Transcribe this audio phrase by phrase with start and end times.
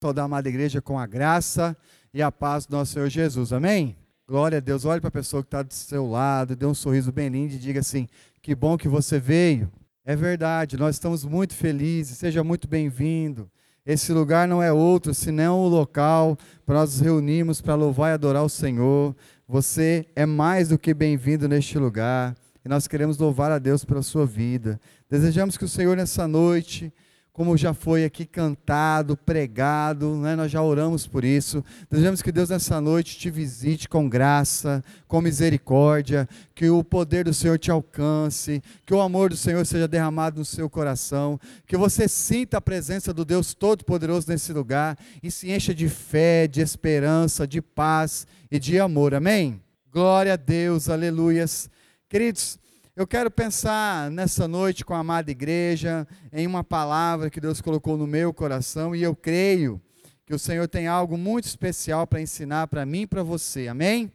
[0.00, 1.76] Toda a amada igreja com a graça
[2.14, 3.52] e a paz do nosso Senhor Jesus.
[3.52, 3.96] Amém?
[4.28, 4.84] Glória a Deus.
[4.84, 7.58] Olhe para a pessoa que está do seu lado, dê um sorriso bem lindo e
[7.58, 8.06] diga assim:
[8.40, 9.68] Que bom que você veio.
[10.04, 12.16] É verdade, nós estamos muito felizes.
[12.16, 13.50] Seja muito bem-vindo.
[13.84, 18.14] Esse lugar não é outro senão o local para nós nos reunirmos para louvar e
[18.14, 19.16] adorar o Senhor.
[19.48, 22.36] Você é mais do que bem-vindo neste lugar.
[22.64, 24.78] E nós queremos louvar a Deus pela sua vida.
[25.10, 26.92] Desejamos que o Senhor, nessa noite,
[27.38, 30.34] como já foi aqui cantado, pregado, né?
[30.34, 31.64] nós já oramos por isso.
[31.88, 37.32] Desejamos que Deus nessa noite te visite com graça, com misericórdia, que o poder do
[37.32, 42.08] Senhor te alcance, que o amor do Senhor seja derramado no seu coração, que você
[42.08, 47.46] sinta a presença do Deus Todo-Poderoso nesse lugar e se encha de fé, de esperança,
[47.46, 49.14] de paz e de amor.
[49.14, 49.62] Amém?
[49.92, 51.70] Glória a Deus, aleluias.
[52.08, 52.58] Queridos,
[52.98, 57.96] eu quero pensar nessa noite com a amada igreja em uma palavra que Deus colocou
[57.96, 59.80] no meu coração e eu creio
[60.26, 63.68] que o Senhor tem algo muito especial para ensinar para mim e para você.
[63.68, 64.10] Amém?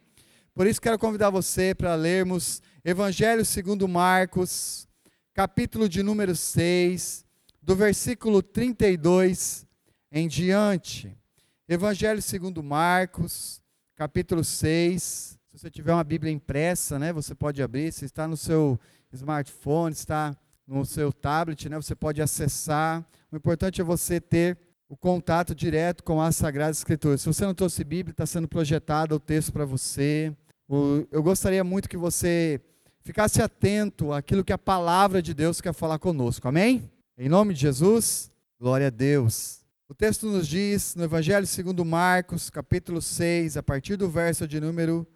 [0.54, 4.86] Por isso quero convidar você para lermos Evangelho segundo Marcos,
[5.34, 7.24] capítulo de número 6,
[7.62, 9.66] do versículo 32
[10.12, 11.18] em diante.
[11.70, 13.62] Evangelho segundo Marcos,
[13.96, 17.94] capítulo 6, se você tiver uma Bíblia impressa, né, você pode abrir.
[17.94, 18.80] Se está no seu
[19.12, 20.36] smartphone, está
[20.68, 23.06] no seu tablet, né, você pode acessar.
[23.32, 24.58] O importante é você ter
[24.90, 27.22] o contato direto com as Sagradas Escrituras.
[27.22, 30.36] Se você não trouxe Bíblia, está sendo projetado o texto para você.
[31.12, 32.60] Eu gostaria muito que você
[33.04, 36.48] ficasse atento àquilo que a palavra de Deus quer falar conosco.
[36.48, 36.90] Amém?
[37.16, 39.60] Em nome de Jesus, glória a Deus.
[39.88, 44.60] O texto nos diz, no Evangelho segundo Marcos, capítulo 6, a partir do verso de
[44.60, 45.08] número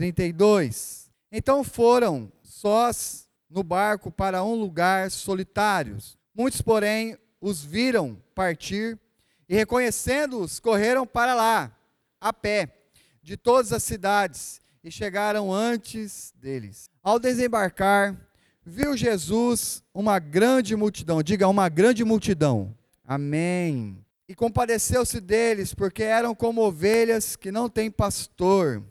[0.00, 1.10] 32.
[1.30, 6.16] Então foram sós no barco para um lugar solitários.
[6.34, 8.98] Muitos, porém, os viram partir
[9.46, 11.76] e, reconhecendo-os, correram para lá,
[12.18, 12.74] a pé,
[13.22, 16.88] de todas as cidades, e chegaram antes deles.
[17.02, 18.16] Ao desembarcar,
[18.64, 21.22] viu Jesus uma grande multidão.
[21.22, 22.74] Diga, uma grande multidão.
[23.04, 24.02] Amém.
[24.26, 28.82] E compadeceu-se deles, porque eram como ovelhas que não têm pastor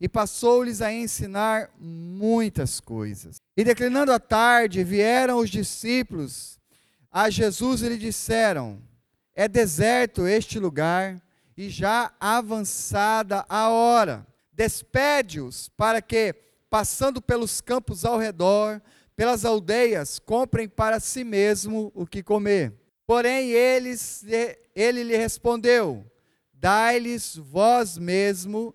[0.00, 3.36] e passou-lhes a ensinar muitas coisas.
[3.56, 6.58] E declinando a tarde, vieram os discípulos
[7.10, 8.82] a Jesus e lhe disseram:
[9.34, 11.22] É deserto este lugar
[11.56, 14.26] e já avançada a hora.
[14.52, 16.34] Despede-os para que,
[16.68, 18.82] passando pelos campos ao redor,
[19.16, 22.72] pelas aldeias, comprem para si mesmo o que comer.
[23.06, 24.24] Porém, eles,
[24.74, 26.04] ele lhe respondeu:
[26.52, 28.74] Dai-lhes vós mesmo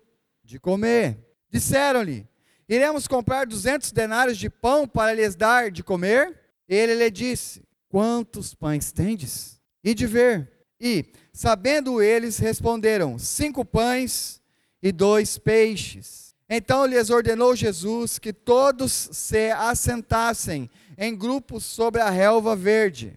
[0.50, 1.16] de comer.
[1.48, 2.26] Disseram-lhe:
[2.68, 6.36] Iremos comprar duzentos denários de pão para lhes dar de comer?
[6.68, 9.60] Ele lhe disse: Quantos pães tendes?
[9.82, 10.50] E de ver.
[10.80, 14.42] E, sabendo eles, responderam: Cinco pães
[14.82, 16.34] e dois peixes.
[16.48, 20.68] Então lhes ordenou Jesus que todos se assentassem
[20.98, 23.16] em grupos sobre a relva verde.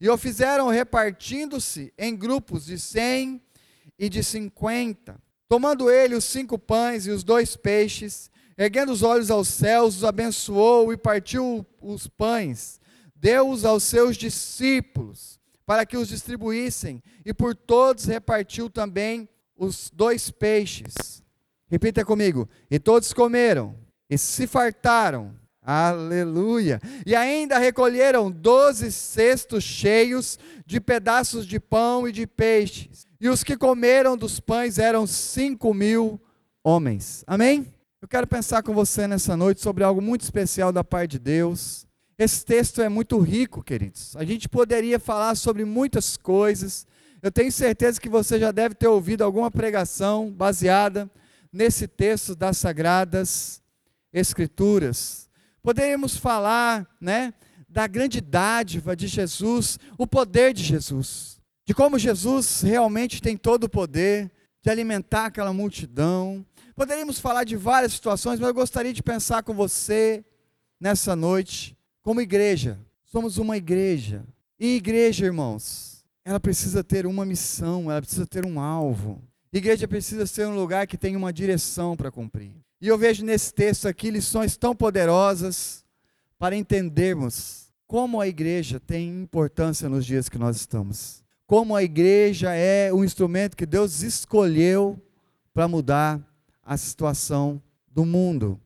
[0.00, 3.40] E o fizeram repartindo-se em grupos de cem
[3.96, 5.16] e de cinquenta.
[5.52, 10.02] Tomando ele os cinco pães e os dois peixes, erguendo os olhos aos céus, os
[10.02, 12.80] abençoou e partiu os pães,
[13.14, 20.30] deu-os aos seus discípulos, para que os distribuíssem, e por todos repartiu também os dois
[20.30, 21.22] peixes.
[21.68, 23.76] Repita comigo: e todos comeram
[24.08, 25.34] e se fartaram.
[25.62, 26.80] Aleluia!
[27.06, 33.06] E ainda recolheram doze cestos cheios de pedaços de pão e de peixes.
[33.20, 36.20] E os que comeram dos pães eram cinco mil
[36.64, 37.22] homens.
[37.26, 37.72] Amém?
[38.00, 41.86] Eu quero pensar com você nessa noite sobre algo muito especial da parte de Deus.
[42.18, 44.16] Esse texto é muito rico, queridos.
[44.16, 46.84] A gente poderia falar sobre muitas coisas.
[47.22, 51.08] Eu tenho certeza que você já deve ter ouvido alguma pregação baseada
[51.52, 53.62] nesse texto das Sagradas
[54.12, 55.21] Escrituras.
[55.62, 57.32] Poderíamos falar, né,
[57.68, 61.32] da grande dádiva de Jesus, o poder de Jesus
[61.64, 64.30] de como Jesus realmente tem todo o poder
[64.62, 66.44] de alimentar aquela multidão.
[66.74, 70.24] Poderíamos falar de várias situações, mas eu gostaria de pensar com você
[70.80, 72.78] nessa noite, como igreja.
[73.04, 74.24] Somos uma igreja.
[74.58, 79.22] E igreja, irmãos, ela precisa ter uma missão, ela precisa ter um alvo.
[79.52, 82.52] Igreja precisa ser um lugar que tem uma direção para cumprir.
[82.82, 85.82] E eu vejo nesse texto aqui lições tão poderosas
[86.38, 92.54] para entendermos como a igreja tem importância nos dias que nós estamos como a igreja
[92.54, 94.98] é um instrumento que Deus escolheu
[95.52, 96.18] para mudar
[96.64, 98.58] a situação do mundo.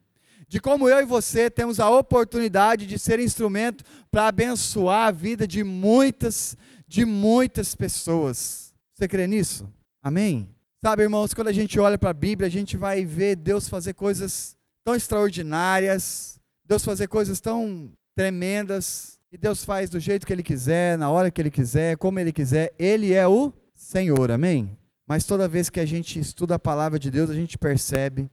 [0.46, 5.48] De como eu e você temos a oportunidade de ser instrumento para abençoar a vida
[5.48, 8.72] de muitas, de muitas pessoas.
[8.94, 9.68] Você crê nisso?
[10.00, 10.48] Amém?
[10.86, 13.92] Sabe, irmãos, quando a gente olha para a Bíblia, a gente vai ver Deus fazer
[13.92, 20.44] coisas tão extraordinárias, Deus fazer coisas tão tremendas, e Deus faz do jeito que Ele
[20.44, 22.72] quiser, na hora que Ele quiser, como Ele quiser.
[22.78, 24.78] Ele é o Senhor, amém?
[25.08, 28.30] Mas toda vez que a gente estuda a palavra de Deus, a gente percebe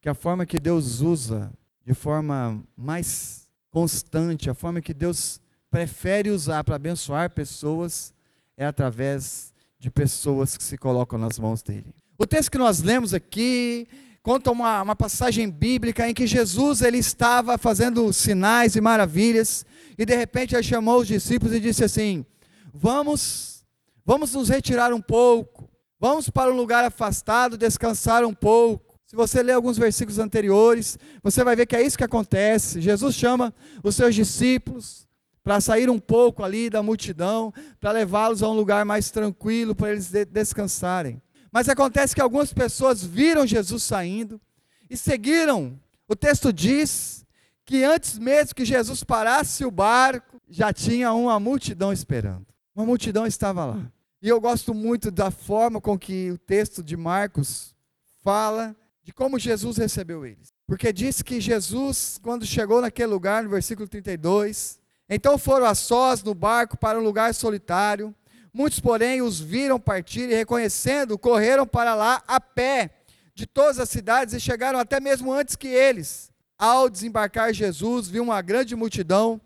[0.00, 1.52] que a forma que Deus usa
[1.84, 5.38] de forma mais constante, a forma que Deus
[5.70, 8.14] prefere usar para abençoar pessoas
[8.56, 9.49] é através
[9.80, 11.94] de pessoas que se colocam nas mãos dele.
[12.18, 13.88] O texto que nós lemos aqui
[14.22, 19.64] conta uma, uma passagem bíblica em que Jesus ele estava fazendo sinais e maravilhas
[19.96, 22.26] e de repente ele chamou os discípulos e disse assim:
[22.74, 23.64] Vamos,
[24.04, 29.00] vamos nos retirar um pouco, vamos para um lugar afastado, descansar um pouco.
[29.06, 32.82] Se você ler alguns versículos anteriores, você vai ver que é isso que acontece.
[32.82, 35.08] Jesus chama os seus discípulos
[35.42, 39.92] para sair um pouco ali da multidão, para levá-los a um lugar mais tranquilo, para
[39.92, 41.20] eles descansarem.
[41.50, 44.40] Mas acontece que algumas pessoas viram Jesus saindo
[44.88, 45.78] e seguiram.
[46.08, 47.24] O texto diz
[47.64, 52.46] que antes mesmo que Jesus parasse o barco, já tinha uma multidão esperando.
[52.74, 53.92] Uma multidão estava lá.
[54.20, 57.74] E eu gosto muito da forma com que o texto de Marcos
[58.22, 60.48] fala de como Jesus recebeu eles.
[60.66, 64.79] Porque diz que Jesus, quando chegou naquele lugar, no versículo 32,
[65.10, 68.14] então foram a sós no barco para um lugar solitário.
[68.54, 72.90] Muitos, porém, os viram partir e, reconhecendo, correram para lá a pé
[73.34, 76.30] de todas as cidades e chegaram até mesmo antes que eles.
[76.56, 79.40] Ao desembarcar Jesus, viu uma grande multidão.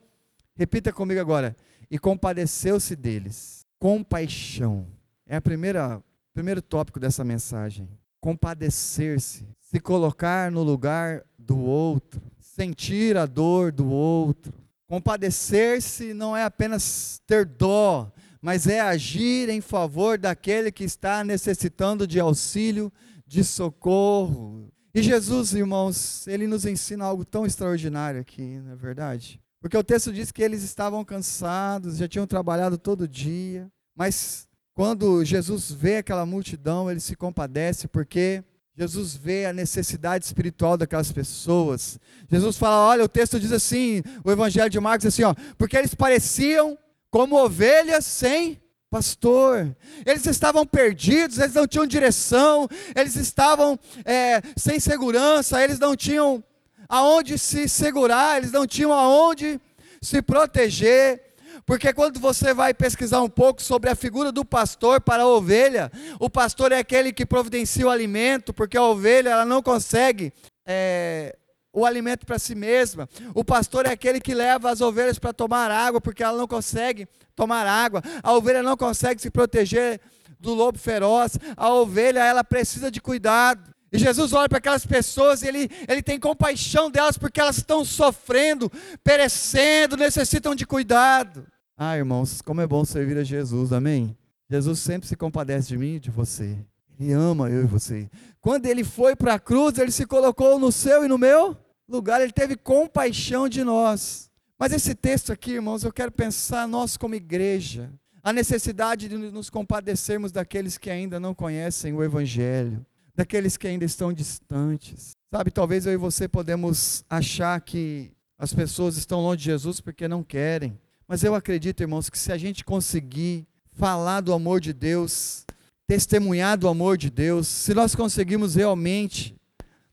[0.55, 1.57] Repita comigo agora.
[1.91, 3.67] E compadeceu-se deles.
[3.79, 4.87] Compaixão.
[5.27, 6.03] É a primeira
[6.33, 7.89] primeiro tópico dessa mensagem
[8.25, 14.64] compadecer-se, se colocar no lugar do outro, sentir a dor do outro.
[14.89, 22.07] Compadecer-se não é apenas ter dó, mas é agir em favor daquele que está necessitando
[22.07, 22.93] de auxílio,
[23.27, 24.71] de socorro.
[24.95, 29.41] E Jesus, irmãos, ele nos ensina algo tão extraordinário aqui, não é verdade?
[29.61, 33.67] Porque o texto diz que eles estavam cansados, já tinham trabalhado todo dia,
[33.97, 38.45] mas quando Jesus vê aquela multidão, ele se compadece porque
[38.77, 41.99] Jesus vê a necessidade espiritual daquelas pessoas.
[42.29, 45.95] Jesus fala: olha, o texto diz assim, o Evangelho de Marcos assim, ó, porque eles
[45.95, 46.77] pareciam
[47.09, 48.61] como ovelhas sem
[48.91, 49.77] pastor.
[50.05, 56.43] Eles estavam perdidos, eles não tinham direção, eles estavam é, sem segurança, eles não tinham
[56.89, 59.61] aonde se segurar, eles não tinham aonde
[60.03, 61.24] se proteger.
[61.67, 65.91] Porque quando você vai pesquisar um pouco sobre a figura do pastor para a ovelha,
[66.21, 70.33] o pastor é aquele que providencia o alimento, porque a ovelha ela não consegue
[70.67, 71.35] é,
[71.73, 73.09] o alimento para si mesma.
[73.35, 77.09] O pastor é aquele que leva as ovelhas para tomar água, porque ela não consegue
[77.35, 78.03] tomar água.
[78.23, 80.01] A ovelha não consegue se proteger
[80.39, 81.39] do lobo feroz.
[81.57, 83.75] A ovelha ela precisa de cuidado.
[83.91, 87.85] E Jesus olha para aquelas pessoas e ele, ele tem compaixão delas porque elas estão
[87.85, 88.71] sofrendo,
[89.05, 91.47] perecendo, necessitam de cuidado.
[91.77, 94.17] Ah, irmãos, como é bom servir a Jesus, amém?
[94.49, 96.57] Jesus sempre se compadece de mim e de você.
[96.99, 98.09] Ele ama eu e você.
[98.41, 101.57] Quando ele foi para a cruz, ele se colocou no seu e no meu
[101.89, 104.31] lugar, ele teve compaixão de nós.
[104.59, 107.91] Mas esse texto aqui, irmãos, eu quero pensar nós como igreja,
[108.23, 112.85] a necessidade de nos compadecermos daqueles que ainda não conhecem o Evangelho,
[113.15, 115.13] daqueles que ainda estão distantes.
[115.33, 120.07] Sabe, talvez eu e você podemos achar que as pessoas estão longe de Jesus porque
[120.07, 124.73] não querem, mas eu acredito, irmãos, que se a gente conseguir falar do amor de
[124.73, 125.45] Deus,
[125.87, 129.37] testemunhar do amor de Deus, se nós conseguirmos realmente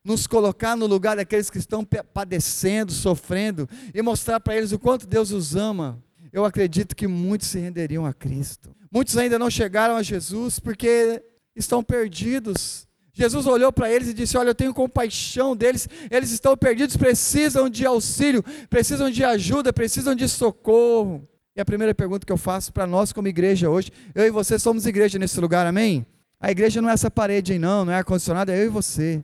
[0.03, 5.05] nos colocar no lugar daqueles que estão padecendo, sofrendo e mostrar para eles o quanto
[5.05, 6.01] Deus os ama,
[6.31, 8.73] eu acredito que muitos se renderiam a Cristo.
[8.91, 11.21] Muitos ainda não chegaram a Jesus porque
[11.55, 16.55] estão perdidos, Jesus olhou para eles e disse: Olha, eu tenho compaixão deles, eles estão
[16.55, 21.27] perdidos, precisam de auxílio, precisam de ajuda, precisam de socorro.
[21.55, 24.57] E a primeira pergunta que eu faço para nós, como igreja hoje, eu e você
[24.57, 26.05] somos igreja nesse lugar, amém?
[26.39, 29.23] A igreja não é essa parede aí, não, não é ar-condicionado, é eu e você.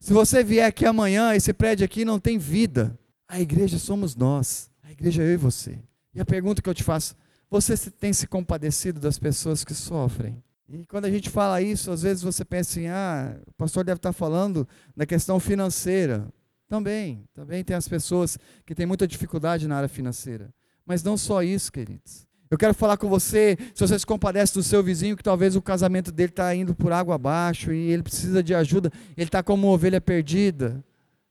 [0.00, 2.98] Se você vier aqui amanhã, esse prédio aqui não tem vida.
[3.28, 5.78] A igreja somos nós, a igreja é eu e você.
[6.14, 7.16] E a pergunta que eu te faço:
[7.48, 10.42] você tem se compadecido das pessoas que sofrem?
[10.68, 13.96] E quando a gente fala isso, às vezes você pensa assim: ah, o pastor deve
[13.96, 16.28] estar falando da questão financeira.
[16.68, 20.52] Também, também tem as pessoas que têm muita dificuldade na área financeira.
[20.84, 22.26] Mas não só isso, queridos.
[22.50, 25.62] Eu quero falar com você, se você se compadece do seu vizinho, que talvez o
[25.62, 29.66] casamento dele está indo por água abaixo e ele precisa de ajuda, ele está como
[29.66, 30.82] uma ovelha perdida,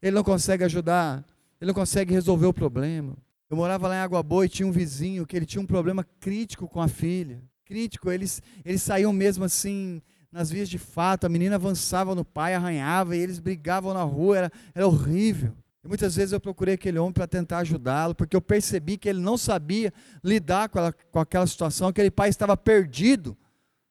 [0.01, 1.23] ele não consegue ajudar,
[1.61, 3.15] ele não consegue resolver o problema.
[3.49, 6.05] Eu morava lá em Água Boa e tinha um vizinho que ele tinha um problema
[6.19, 11.29] crítico com a filha crítico, eles, eles saíam mesmo assim nas vias de fato, a
[11.29, 15.53] menina avançava no pai, arranhava, e eles brigavam na rua, era, era horrível.
[15.83, 19.19] E muitas vezes eu procurei aquele homem para tentar ajudá-lo, porque eu percebi que ele
[19.19, 19.93] não sabia
[20.23, 23.37] lidar com, ela, com aquela situação, aquele pai estava perdido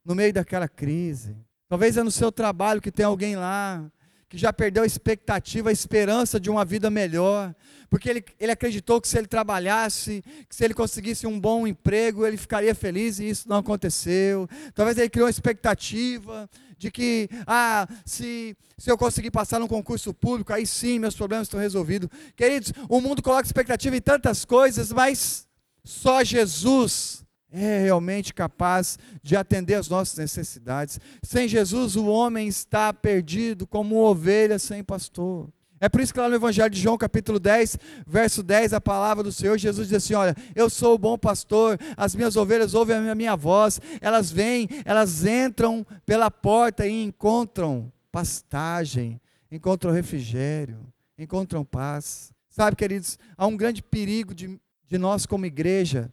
[0.05, 1.37] no meio daquela crise.
[1.69, 3.91] Talvez é no seu trabalho que tem alguém lá
[4.29, 7.55] que já perdeu a expectativa, a esperança de uma vida melhor,
[7.89, 12.27] porque ele, ele acreditou que se ele trabalhasse, que se ele conseguisse um bom emprego,
[12.27, 14.49] ele ficaria feliz e isso não aconteceu.
[14.75, 20.13] Talvez ele criou uma expectativa de que, ah, se, se eu conseguir passar num concurso
[20.13, 22.09] público, aí sim meus problemas estão resolvidos.
[22.35, 25.47] Queridos, o mundo coloca expectativa em tantas coisas, mas
[25.85, 31.01] só Jesus é realmente capaz de atender às nossas necessidades.
[31.23, 35.49] Sem Jesus, o homem está perdido como ovelha sem pastor.
[35.81, 39.23] É por isso que lá no Evangelho de João, capítulo 10, verso 10, a palavra
[39.23, 42.97] do Senhor, Jesus diz assim: Olha, eu sou o bom pastor, as minhas ovelhas ouvem
[42.97, 50.79] a minha voz, elas vêm, elas entram pela porta e encontram pastagem, encontram refrigério,
[51.19, 52.33] encontram paz.
[52.49, 56.11] Sabe, queridos, há um grande perigo de, de nós, como igreja,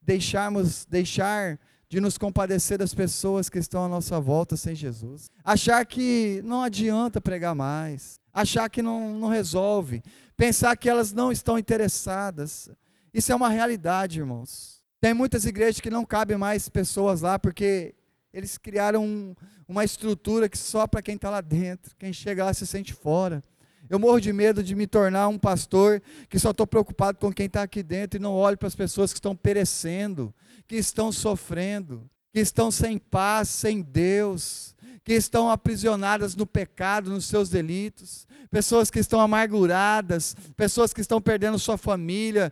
[0.00, 5.28] deixarmos, deixar de nos compadecer das pessoas que estão à nossa volta sem Jesus.
[5.44, 8.19] Achar que não adianta pregar mais.
[8.32, 10.02] Achar que não, não resolve.
[10.36, 12.70] Pensar que elas não estão interessadas.
[13.12, 14.80] Isso é uma realidade, irmãos.
[15.00, 17.94] Tem muitas igrejas que não cabem mais pessoas lá porque
[18.32, 19.34] eles criaram um,
[19.66, 21.94] uma estrutura que só para quem está lá dentro.
[21.98, 23.42] Quem chega lá se sente fora.
[23.88, 27.46] Eu morro de medo de me tornar um pastor que só estou preocupado com quem
[27.46, 30.32] está aqui dentro e não olho para as pessoas que estão perecendo,
[30.68, 37.26] que estão sofrendo, que estão sem paz, sem Deus, que estão aprisionadas no pecado, nos
[37.26, 42.50] seus delitos, pessoas que estão amarguradas, pessoas que estão perdendo sua família,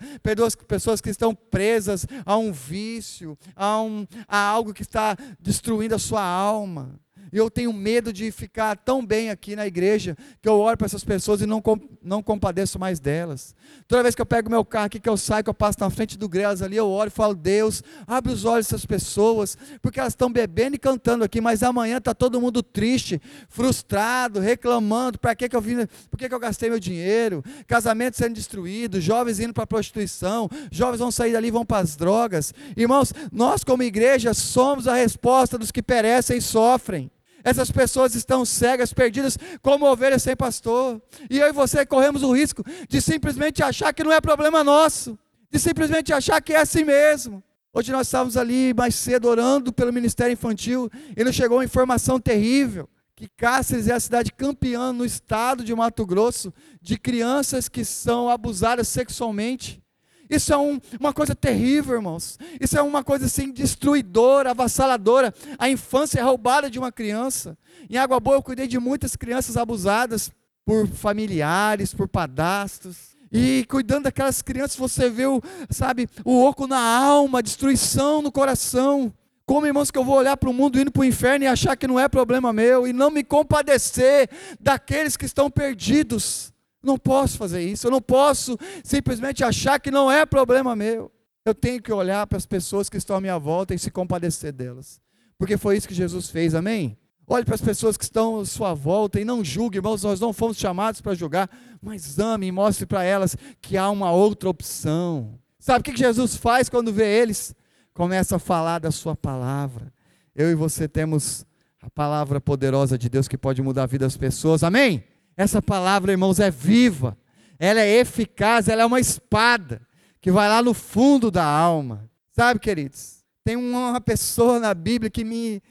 [0.66, 5.98] pessoas que estão presas a um vício, a, um, a algo que está destruindo a
[5.98, 6.98] sua alma.
[7.32, 10.86] E eu tenho medo de ficar tão bem aqui na igreja que eu olho para
[10.86, 11.62] essas pessoas e não,
[12.02, 13.54] não compadeço mais delas.
[13.86, 15.90] Toda vez que eu pego meu carro aqui, que eu saio, que eu passo na
[15.90, 20.00] frente do Grelas ali, eu olho e falo: Deus, abre os olhos dessas pessoas, porque
[20.00, 25.34] elas estão bebendo e cantando aqui, mas amanhã está todo mundo triste, frustrado, reclamando: para
[25.34, 27.42] que, que eu vim, por que, que eu gastei meu dinheiro?
[27.66, 31.78] Casamento sendo destruído, jovens indo para a prostituição, jovens vão sair dali e vão para
[31.78, 32.52] as drogas.
[32.76, 37.10] Irmãos, nós como igreja somos a resposta dos que perecem e sofrem.
[37.44, 41.00] Essas pessoas estão cegas, perdidas, como ovelhas sem pastor.
[41.30, 45.18] E eu e você corremos o risco de simplesmente achar que não é problema nosso,
[45.50, 47.42] de simplesmente achar que é assim mesmo.
[47.72, 52.18] Hoje nós estávamos ali mais cedo orando pelo Ministério Infantil e nos chegou uma informação
[52.18, 57.84] terrível que Cáceres é a cidade campeã no estado de Mato Grosso de crianças que
[57.84, 59.82] são abusadas sexualmente.
[60.28, 62.38] Isso é um, uma coisa terrível, irmãos.
[62.60, 65.32] Isso é uma coisa assim destruidora, avassaladora.
[65.58, 67.56] A infância é roubada de uma criança.
[67.88, 70.30] Em Água Boa eu cuidei de muitas crianças abusadas
[70.64, 73.16] por familiares, por padastros.
[73.32, 78.32] E cuidando daquelas crianças, você vê o, sabe, o oco na alma, a destruição no
[78.32, 79.12] coração.
[79.46, 81.74] Como, irmãos, que eu vou olhar para o mundo indo para o inferno e achar
[81.74, 84.28] que não é problema meu e não me compadecer
[84.60, 86.52] daqueles que estão perdidos.
[86.88, 91.12] Não posso fazer isso, eu não posso simplesmente achar que não é problema meu.
[91.44, 94.52] Eu tenho que olhar para as pessoas que estão à minha volta e se compadecer
[94.52, 94.98] delas.
[95.36, 96.96] Porque foi isso que Jesus fez, amém?
[97.26, 100.32] Olhe para as pessoas que estão à sua volta e não julgue, irmãos, nós não
[100.32, 101.50] fomos chamados para julgar,
[101.82, 105.38] mas ame e mostre para elas que há uma outra opção.
[105.58, 107.54] Sabe o que Jesus faz quando vê eles?
[107.92, 109.92] Começa a falar da sua palavra.
[110.34, 111.44] Eu e você temos
[111.82, 115.04] a palavra poderosa de Deus que pode mudar a vida das pessoas, amém?
[115.38, 117.16] Essa palavra, irmãos, é viva,
[117.60, 119.80] ela é eficaz, ela é uma espada
[120.20, 122.10] que vai lá no fundo da alma.
[122.32, 123.24] Sabe, queridos?
[123.44, 125.62] Tem uma pessoa na Bíblia que me,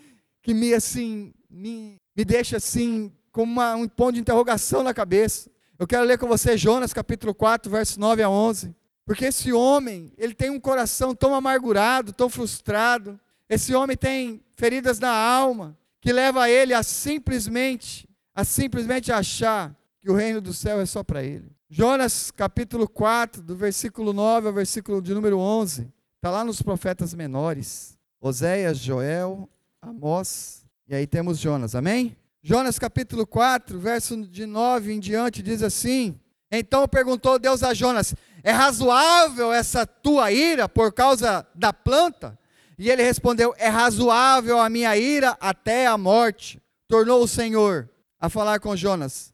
[0.41, 5.51] que me assim, me, me deixa assim, com uma, um ponto de interrogação na cabeça.
[5.77, 8.73] Eu quero ler com você Jonas capítulo 4, versos 9 a 11.
[9.05, 13.19] Porque esse homem, ele tem um coração tão amargurado, tão frustrado.
[13.49, 18.06] Esse homem tem feridas na alma, que leva ele a simplesmente
[18.37, 21.49] a simplesmente achar que o reino do céu é só para ele.
[21.67, 27.15] Jonas capítulo 4, do versículo 9 ao versículo de número 11, está lá nos profetas
[27.15, 27.97] menores.
[28.21, 29.49] Oséias, Joel,
[29.81, 32.15] Amós, e aí temos Jonas, amém?
[32.43, 36.19] Jonas capítulo 4, verso de 9 em diante, diz assim:
[36.51, 38.13] Então perguntou Deus a Jonas:
[38.43, 42.37] É razoável essa tua ira por causa da planta?
[42.77, 46.61] E ele respondeu: É razoável a minha ira até a morte.
[46.87, 49.33] Tornou o Senhor a falar com Jonas: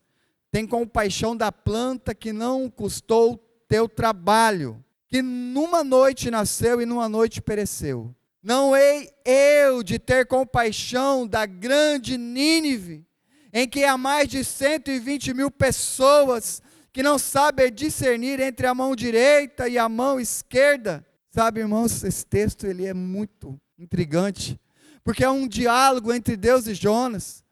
[0.52, 3.38] Tem compaixão da planta que não custou
[3.68, 8.14] teu trabalho, que numa noite nasceu e numa noite pereceu.
[8.42, 13.06] Não hei eu de ter compaixão da grande Nínive,
[13.54, 16.62] em que há mais de 120 mil pessoas
[16.92, 21.06] que não sabem discernir entre a mão direita e a mão esquerda.
[21.30, 24.60] Sabe, irmãos, esse texto ele é muito intrigante,
[25.04, 27.43] porque é um diálogo entre Deus e Jonas.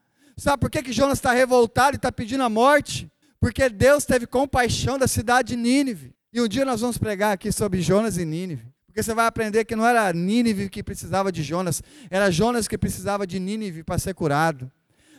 [0.41, 3.07] Sabe por que, que Jonas está revoltado e está pedindo a morte?
[3.39, 6.15] Porque Deus teve compaixão da cidade de Nínive.
[6.33, 8.65] E um dia nós vamos pregar aqui sobre Jonas e Nínive.
[8.87, 12.75] Porque você vai aprender que não era Nínive que precisava de Jonas, era Jonas que
[12.75, 14.71] precisava de Nínive para ser curado.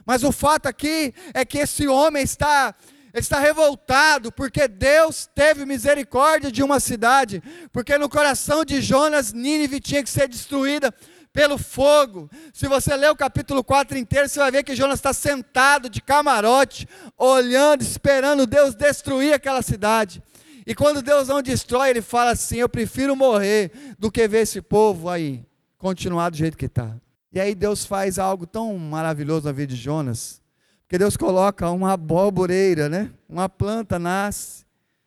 [0.05, 2.75] Mas o fato aqui é que esse homem está
[3.15, 9.79] está revoltado porque Deus teve misericórdia de uma cidade, porque no coração de Jonas Nínive
[9.79, 10.93] tinha que ser destruída
[11.33, 12.31] pelo fogo.
[12.53, 16.03] Se você ler o capítulo 4 inteiro, você vai ver que Jonas está sentado de
[16.03, 16.87] camarote,
[17.17, 20.23] olhando, esperando Deus destruir aquela cidade.
[20.67, 24.61] E quando Deus não destrói, ele fala assim: Eu prefiro morrer do que ver esse
[24.61, 25.45] povo aí
[25.79, 26.95] continuar do jeito que está.
[27.33, 30.41] E aí Deus faz algo tão maravilhoso na vida de Jonas,
[30.83, 33.11] porque Deus coloca uma abóboreira, né?
[33.29, 34.65] Uma planta nasce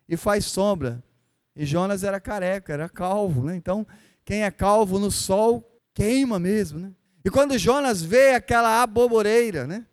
[0.08, 1.02] e faz sombra.
[1.54, 3.56] E Jonas era careca, era calvo, né?
[3.56, 3.86] Então,
[4.24, 5.64] quem é calvo no sol
[5.96, 6.92] queima mesmo, né?
[7.24, 9.86] E quando Jonas vê aquela aboboreira, né?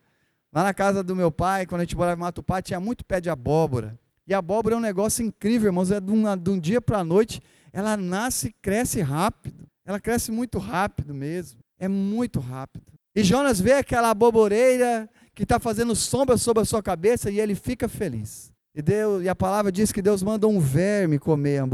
[0.51, 3.22] Lá na casa do meu pai, quando a gente morava em Matupá, tinha muito pé
[3.22, 3.98] de abóbora.
[4.27, 5.89] E a abóbora é um negócio incrível, irmãos.
[5.89, 7.41] É de um, de um dia para a noite,
[7.72, 9.65] ela nasce e cresce rápido.
[9.86, 11.60] Ela cresce muito rápido mesmo.
[11.79, 12.86] É muito rápido.
[13.15, 17.55] E Jonas vê aquela aboboreira que está fazendo sombra sobre a sua cabeça e ele
[17.55, 18.51] fica feliz.
[18.75, 21.67] E, Deus, e a palavra diz que Deus manda um verme comer a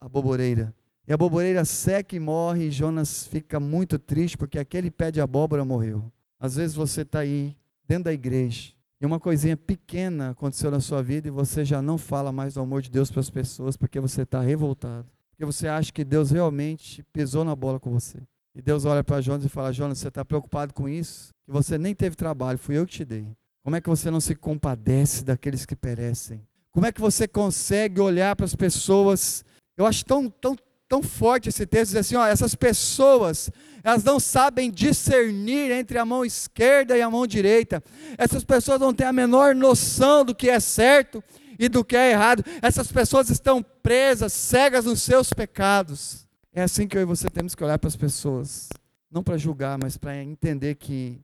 [0.00, 0.74] aboboreira.
[1.10, 5.20] E a aboboreira seca e morre, e Jonas fica muito triste porque aquele pé de
[5.20, 6.04] abóbora morreu.
[6.38, 11.02] Às vezes você está aí, dentro da igreja, e uma coisinha pequena aconteceu na sua
[11.02, 13.98] vida e você já não fala mais do amor de Deus para as pessoas porque
[13.98, 15.08] você está revoltado.
[15.32, 18.18] Porque você acha que Deus realmente pisou na bola com você.
[18.54, 21.34] E Deus olha para Jonas e fala: Jonas, você está preocupado com isso?
[21.44, 23.26] Que você nem teve trabalho, fui eu que te dei.
[23.64, 26.40] Como é que você não se compadece daqueles que perecem?
[26.70, 29.44] Como é que você consegue olhar para as pessoas?
[29.76, 30.54] Eu acho tão, tão,
[30.90, 33.48] tão forte esse texto, diz assim, ó, essas pessoas,
[33.84, 37.80] elas não sabem discernir entre a mão esquerda e a mão direita.
[38.18, 41.22] Essas pessoas não têm a menor noção do que é certo
[41.56, 42.44] e do que é errado.
[42.60, 46.26] Essas pessoas estão presas, cegas nos seus pecados.
[46.52, 48.68] É assim que eu e você temos que olhar para as pessoas,
[49.08, 51.20] não para julgar, mas para entender que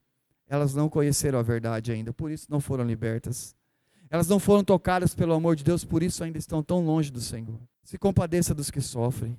[0.48, 3.52] elas não conheceram a verdade ainda, por isso não foram libertas.
[4.08, 7.20] Elas não foram tocadas pelo amor de Deus, por isso ainda estão tão longe do
[7.20, 7.58] Senhor.
[7.82, 9.36] Se compadeça dos que sofrem.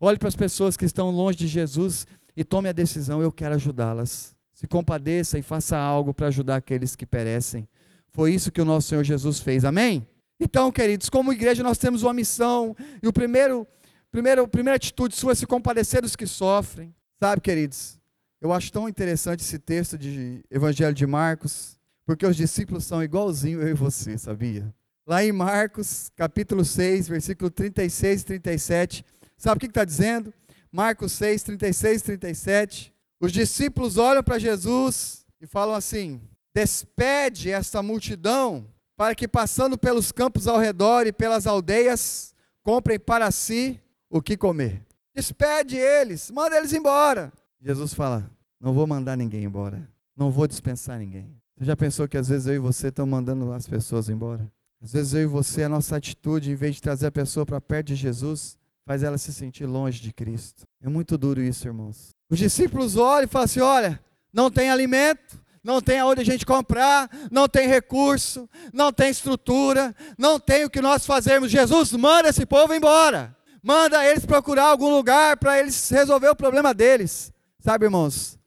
[0.00, 2.06] Olhe para as pessoas que estão longe de Jesus
[2.36, 4.36] e tome a decisão: eu quero ajudá-las.
[4.52, 7.68] Se compadeça e faça algo para ajudar aqueles que perecem.
[8.10, 9.64] Foi isso que o nosso Senhor Jesus fez.
[9.64, 10.06] Amém?
[10.40, 13.66] Então, queridos, como igreja nós temos uma missão e o primeiro,
[14.10, 16.94] primeiro, primeira atitude sua é se compadecer dos que sofrem.
[17.18, 17.98] Sabe, queridos,
[18.40, 23.60] eu acho tão interessante esse texto de Evangelho de Marcos, porque os discípulos são igualzinho
[23.60, 24.72] eu e você, sabia?
[25.06, 29.04] Lá em Marcos, capítulo 6, versículo 36 e 37,
[29.36, 30.32] Sabe o que está dizendo?
[30.72, 32.94] Marcos 6, 36 e 37.
[33.20, 36.20] Os discípulos olham para Jesus e falam assim:
[36.54, 43.30] Despede esta multidão, para que passando pelos campos ao redor e pelas aldeias, comprem para
[43.30, 44.82] si o que comer.
[45.14, 47.32] Despede eles, manda eles embora.
[47.60, 49.88] Jesus fala: Não vou mandar ninguém embora.
[50.16, 51.30] Não vou dispensar ninguém.
[51.56, 54.50] Você já pensou que às vezes eu e você estamos mandando as pessoas embora?
[54.82, 57.60] Às vezes eu e você, a nossa atitude, em vez de trazer a pessoa para
[57.60, 60.64] perto de Jesus, faz ela se sentir longe de Cristo.
[60.80, 62.14] É muito duro isso, irmãos.
[62.30, 64.00] Os discípulos olham e falam assim: olha,
[64.32, 69.94] não tem alimento, não tem aonde a gente comprar, não tem recurso, não tem estrutura,
[70.16, 71.50] não tem o que nós fazermos.
[71.50, 73.36] Jesus manda esse povo embora.
[73.62, 77.32] Manda eles procurar algum lugar para eles resolver o problema deles.
[77.58, 78.38] Sabe, irmãos?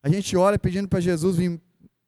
[0.00, 1.60] A gente ora pedindo para Jesus vir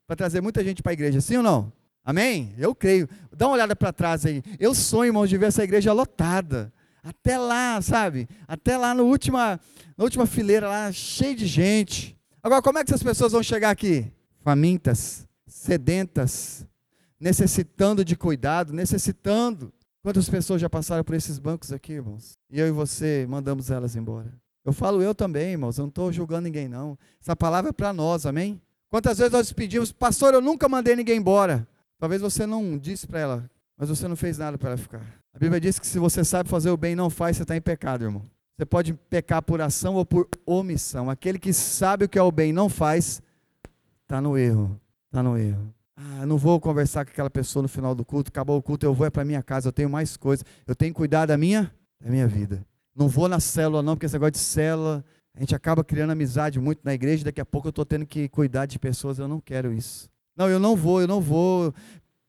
[0.07, 1.73] para trazer muita gente para a igreja, sim ou não?
[2.05, 2.55] Amém?
[2.57, 3.09] Eu creio.
[3.37, 4.43] Dá uma olhada para trás aí.
[4.59, 6.73] Eu sonho, irmãos, de ver essa igreja lotada.
[7.03, 8.29] Até lá, sabe?
[8.47, 9.61] Até lá no última,
[9.97, 12.17] na última fileira, lá, cheio de gente.
[12.43, 14.11] Agora, como é que essas pessoas vão chegar aqui?
[14.43, 16.67] Famintas, sedentas,
[17.19, 19.73] necessitando de cuidado, necessitando.
[20.03, 22.39] Quantas pessoas já passaram por esses bancos aqui, irmãos?
[22.51, 24.33] E eu e você mandamos elas embora.
[24.65, 26.99] Eu falo eu também, irmãos, eu não estou julgando ninguém, não.
[27.21, 28.61] Essa palavra é para nós, amém?
[28.89, 31.67] Quantas vezes nós pedimos, pastor, eu nunca mandei ninguém embora.
[31.99, 35.20] Talvez você não disse para ela, mas você não fez nada para ela ficar.
[35.33, 37.57] A Bíblia diz que se você sabe fazer o bem e não faz, você está
[37.57, 38.25] em pecado, irmão.
[38.57, 41.09] Você pode pecar por ação ou por omissão.
[41.09, 43.23] Aquele que sabe o que é o bem e não faz,
[44.03, 44.79] está no erro.
[45.07, 45.73] Está no erro.
[45.97, 48.29] Ah, não vou conversar com aquela pessoa no final do culto.
[48.29, 49.69] Acabou o culto, eu vou é para minha casa.
[49.69, 50.45] Eu tenho mais coisas.
[50.67, 52.65] Eu tenho que cuidar da minha, da minha vida.
[52.95, 56.61] Não vou na célula, não, porque esse negócio de célula A gente acaba criando amizade
[56.61, 59.41] muito na igreja, daqui a pouco eu estou tendo que cuidar de pessoas, eu não
[59.41, 60.11] quero isso.
[60.37, 61.73] Não, eu não vou, eu não vou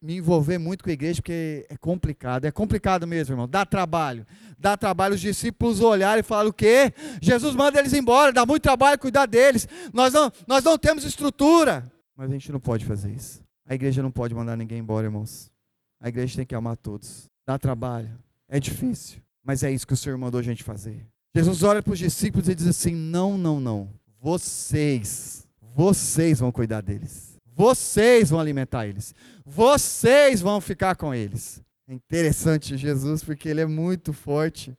[0.02, 2.46] me envolver muito com a igreja, porque é complicado.
[2.46, 3.48] É complicado mesmo, irmão.
[3.48, 4.26] Dá trabalho.
[4.58, 5.14] Dá trabalho.
[5.14, 6.92] Os discípulos olharem e falar o quê?
[7.22, 9.68] Jesus manda eles embora, dá muito trabalho cuidar deles.
[9.94, 11.92] Nós não, nós não temos estrutura.
[12.16, 13.44] Mas a gente não pode fazer isso.
[13.66, 15.52] A igreja não pode mandar ninguém embora, irmãos.
[16.00, 17.30] A igreja tem que amar todos.
[17.46, 18.10] Dá trabalho.
[18.50, 19.22] É difícil.
[19.44, 21.06] Mas é isso que o Senhor mandou a gente fazer.
[21.34, 23.90] Jesus olha para os discípulos e diz assim: Não, não, não.
[24.20, 27.31] Vocês, vocês vão cuidar deles.
[27.54, 29.14] Vocês vão alimentar eles.
[29.46, 31.62] Vocês vão ficar com eles.
[31.88, 34.76] É interessante Jesus, porque ele é muito forte.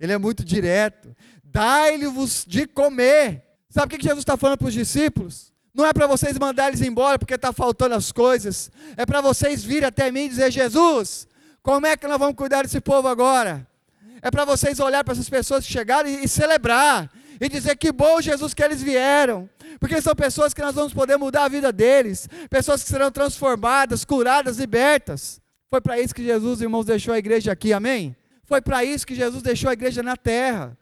[0.00, 1.14] Ele é muito direto.
[1.42, 3.42] Dai-lhe-vos de comer.
[3.68, 5.52] Sabe o que Jesus está falando para os discípulos?
[5.74, 8.70] Não é para vocês mandar eles embora porque está faltando as coisas.
[8.96, 11.26] É para vocês virem até mim e dizer: Jesus,
[11.62, 13.66] como é que nós vamos cuidar desse povo agora?
[14.22, 17.10] É para vocês olhar para essas pessoas que chegaram e, e celebrar.
[17.44, 19.50] E dizer que bom Jesus que eles vieram.
[19.78, 22.26] Porque são pessoas que nós vamos poder mudar a vida deles.
[22.48, 25.42] Pessoas que serão transformadas, curadas, libertas.
[25.68, 28.16] Foi para isso que Jesus, irmãos, deixou a igreja aqui, amém?
[28.44, 30.74] Foi para isso que Jesus deixou a igreja na terra.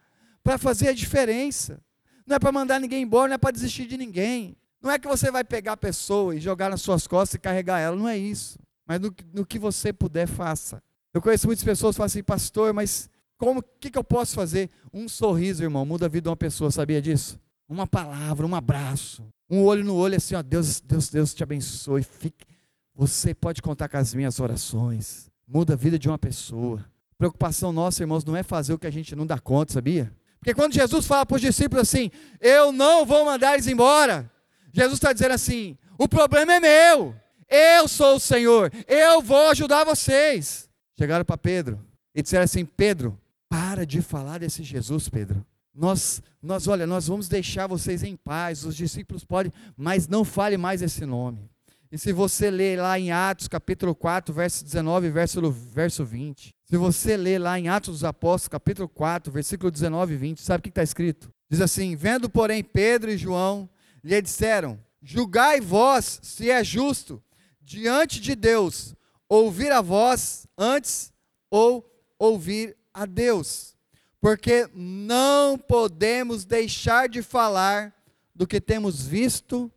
[0.44, 1.80] Para fazer a diferença.
[2.24, 4.56] Não é para mandar ninguém embora, não é para desistir de ninguém.
[4.80, 7.80] Não é que você vai pegar a pessoa e jogar nas suas costas e carregar
[7.80, 8.56] ela, não é isso.
[8.86, 10.80] Mas no, no que você puder, faça.
[11.12, 13.10] Eu conheço muitas pessoas que falam assim, pastor, mas
[13.42, 14.70] como que, que eu posso fazer?
[14.94, 17.40] Um sorriso, irmão, muda a vida de uma pessoa, sabia disso?
[17.68, 22.04] Uma palavra, um abraço, um olho no olho, assim, ó, Deus, Deus, Deus te abençoe.
[22.04, 22.46] Fique.
[22.94, 25.28] Você pode contar com as minhas orações.
[25.44, 26.84] Muda a vida de uma pessoa.
[27.18, 30.14] Preocupação nossa, irmãos, não é fazer o que a gente não dá conta, sabia?
[30.38, 34.30] Porque quando Jesus fala para os discípulos assim, eu não vou mandar eles embora,
[34.72, 37.12] Jesus está dizendo assim: o problema é meu,
[37.48, 40.70] eu sou o Senhor, eu vou ajudar vocês.
[40.96, 43.18] Chegaram para Pedro e disseram assim: Pedro,
[43.52, 45.44] para de falar desse Jesus, Pedro.
[45.74, 48.64] Nós, nós, olha, nós vamos deixar vocês em paz.
[48.64, 51.50] Os discípulos podem, mas não fale mais esse nome.
[51.90, 56.54] E se você ler lá em Atos, capítulo 4, verso 19, verso, verso 20.
[56.64, 60.60] Se você ler lá em Atos dos Apóstolos, capítulo 4, versículo 19 e 20, sabe
[60.60, 61.30] o que está escrito?
[61.50, 63.68] Diz assim: Vendo, porém, Pedro e João
[64.02, 67.22] lhe disseram: Julgai vós se é justo
[67.60, 68.94] diante de Deus
[69.28, 71.12] ouvir a vós antes
[71.50, 71.86] ou
[72.18, 73.76] ouvir a Deus,
[74.20, 77.92] porque não podemos deixar de falar
[78.34, 79.70] do que temos visto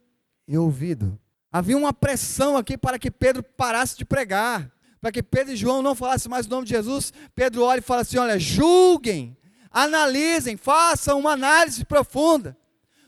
[0.48, 1.20] e ouvido.
[1.52, 5.82] Havia uma pressão aqui para que Pedro parasse de pregar, para que Pedro e João
[5.82, 7.14] não falassem mais o nome de Jesus.
[7.34, 9.38] Pedro olha e fala assim: Olha, julguem,
[9.72, 12.58] analisem, façam uma análise profunda.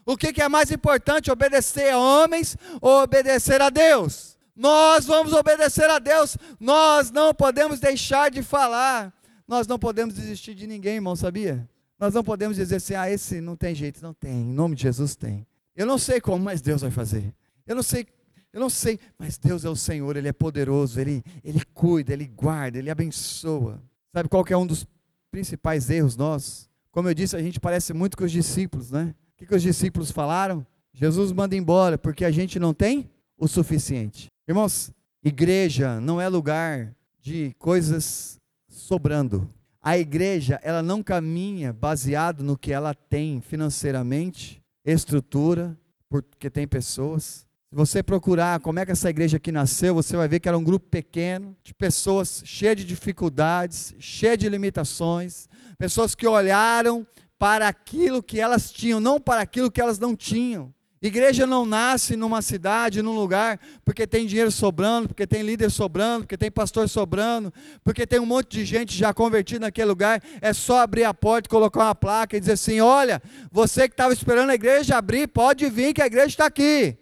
[0.06, 4.38] O que, que é mais importante, obedecer a homens ou obedecer a Deus?
[4.56, 9.14] Nós vamos obedecer a Deus, nós não podemos deixar de falar,
[9.48, 11.68] nós não podemos desistir de ninguém, irmão, sabia?
[11.98, 14.84] Nós não podemos dizer assim, ah, esse não tem jeito, não tem, em nome de
[14.84, 15.48] Jesus tem.
[15.76, 17.34] Eu não sei como, mas Deus vai fazer.
[17.66, 18.06] Eu não sei,
[18.52, 22.26] eu não sei, mas Deus é o Senhor, Ele é poderoso, Ele, Ele cuida, Ele
[22.28, 23.82] guarda, Ele abençoa.
[24.14, 24.86] Sabe qual que é um dos
[25.32, 26.70] principais erros nossos?
[26.92, 29.14] Como eu disse, a gente parece muito com os discípulos, né?
[29.34, 30.66] O que, que os discípulos falaram?
[30.94, 34.32] Jesus manda embora porque a gente não tem o suficiente.
[34.48, 34.92] Irmãos,
[35.24, 38.40] igreja não é lugar de coisas
[38.78, 39.50] sobrando.
[39.82, 45.78] A igreja, ela não caminha baseado no que ela tem financeiramente, estrutura,
[46.10, 47.46] porque tem pessoas.
[47.70, 50.58] Se você procurar como é que essa igreja aqui nasceu, você vai ver que era
[50.58, 57.06] um grupo pequeno, de pessoas cheias de dificuldades, cheias de limitações, pessoas que olharam
[57.38, 60.74] para aquilo que elas tinham, não para aquilo que elas não tinham.
[61.00, 66.24] Igreja não nasce numa cidade, num lugar, porque tem dinheiro sobrando, porque tem líder sobrando,
[66.24, 70.22] porque tem pastor sobrando, porque tem um monte de gente já convertida naquele lugar.
[70.42, 74.12] É só abrir a porta, colocar uma placa e dizer assim: olha, você que estava
[74.12, 76.98] esperando a igreja abrir, pode vir que a igreja está aqui.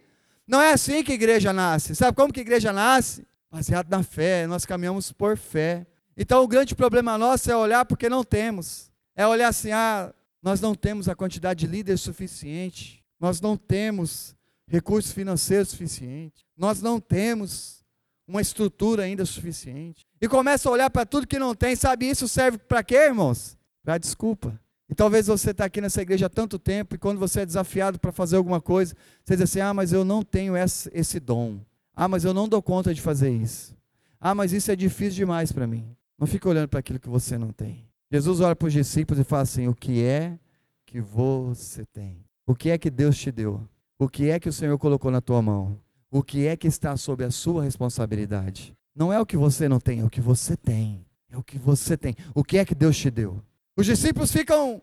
[0.45, 1.95] Não é assim que igreja nasce.
[1.95, 3.25] Sabe como que igreja nasce?
[3.49, 5.87] Baseado na fé, nós caminhamos por fé.
[6.17, 8.91] Então o grande problema nosso é olhar porque não temos.
[9.15, 14.35] É olhar assim, ah, nós não temos a quantidade de líderes suficiente, nós não temos
[14.67, 17.83] recursos financeiros suficientes, nós não temos
[18.27, 20.05] uma estrutura ainda suficiente.
[20.19, 23.57] E começa a olhar para tudo que não tem, sabe isso serve para quê, irmãos?
[23.83, 24.59] Para desculpa.
[24.89, 27.99] E talvez você está aqui nessa igreja há tanto tempo e quando você é desafiado
[27.99, 31.59] para fazer alguma coisa, você diz assim: ah, mas eu não tenho esse, esse dom.
[31.95, 33.75] Ah, mas eu não dou conta de fazer isso.
[34.19, 35.95] Ah, mas isso é difícil demais para mim.
[36.17, 37.87] Não fique olhando para aquilo que você não tem.
[38.11, 40.37] Jesus olha para os discípulos e fala assim: O que é
[40.85, 42.24] que você tem?
[42.45, 43.67] O que é que Deus te deu?
[43.97, 45.79] O que é que o Senhor colocou na tua mão?
[46.11, 48.75] O que é que está sob a sua responsabilidade?
[48.95, 51.05] Não é o que você não tem, é o que você tem.
[51.29, 52.15] É o que você tem.
[52.33, 53.41] O que é que Deus te deu?
[53.75, 54.81] Os discípulos ficam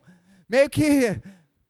[0.49, 1.21] meio que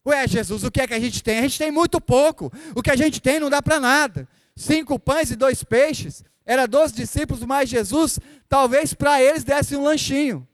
[0.04, 1.38] Ué, Jesus, o que é que a gente tem?
[1.38, 2.52] A gente tem muito pouco.
[2.74, 4.28] O que a gente tem não dá para nada.
[4.56, 6.24] Cinco pães e dois peixes.
[6.44, 8.18] Era doze discípulos mais Jesus.
[8.48, 10.46] Talvez para eles desse um lanchinho.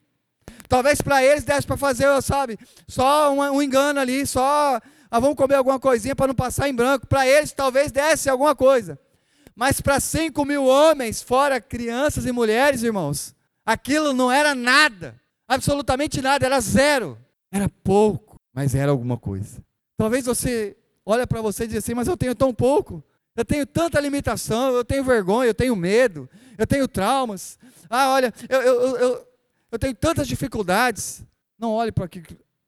[0.68, 4.78] Talvez para eles desse para fazer, sabe, só um, um, engano ali, só
[5.10, 7.06] ah, vamos comer alguma coisinha para não passar em branco.
[7.06, 8.98] Para eles talvez desse alguma coisa.
[9.54, 15.20] Mas para cinco mil homens, fora crianças e mulheres, irmãos, aquilo não era nada.
[15.48, 17.18] Absolutamente nada, era zero.
[17.50, 19.64] Era pouco, mas era alguma coisa.
[19.96, 23.02] Talvez você olhe para você e diga assim, mas eu tenho tão pouco.
[23.34, 27.58] Eu tenho tanta limitação, eu tenho vergonha, eu tenho medo, eu tenho traumas.
[27.88, 29.28] Ah, olha, eu, eu, eu,
[29.72, 31.24] eu tenho tantas dificuldades.
[31.58, 32.08] Não olhe para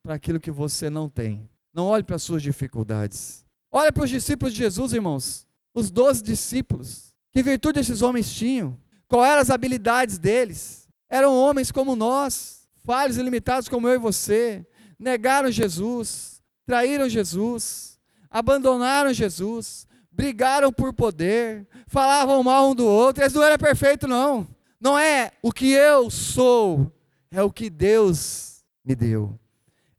[0.09, 1.48] aquilo que você não tem.
[1.72, 3.44] Não olhe para as suas dificuldades.
[3.70, 5.46] Olhe para os discípulos de Jesus, irmãos.
[5.72, 7.14] Os doze discípulos.
[7.33, 8.76] Que virtude esses homens tinham?
[9.06, 10.88] Quais eram as habilidades deles?
[11.09, 14.66] Eram homens como nós, falhos e limitados como eu e você.
[14.98, 23.22] Negaram Jesus, traíram Jesus, abandonaram Jesus, brigaram por poder, falavam mal um do outro.
[23.22, 24.46] Eles não eram perfeitos, não.
[24.80, 26.92] Não é o que eu sou,
[27.30, 29.38] é o que Deus me deu